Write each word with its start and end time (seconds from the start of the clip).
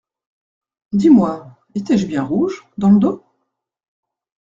Dis-moi… 0.93 1.55
étais-je 1.75 2.07
bien 2.07 2.23
rouge… 2.23 2.67
dans 2.79 2.89
le 2.89 2.97
dos? 2.97 3.23